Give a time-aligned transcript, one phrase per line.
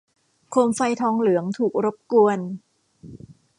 [0.51, 2.39] โคมไฟทองเหลืองถูกรบกวน